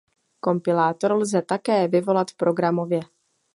[0.39, 2.99] Kompilátor lze také vyvolat programově.